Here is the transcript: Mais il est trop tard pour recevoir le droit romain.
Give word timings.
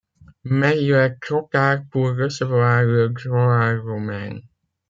Mais 0.45 0.81
il 0.81 0.93
est 0.93 1.19
trop 1.21 1.47
tard 1.51 1.81
pour 1.91 2.15
recevoir 2.17 2.81
le 2.81 3.09
droit 3.09 3.69
romain. 3.81 4.39